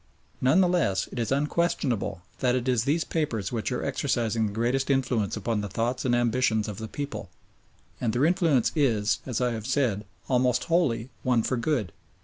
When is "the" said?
0.61-0.67, 4.47-4.51, 5.61-5.69, 6.79-6.87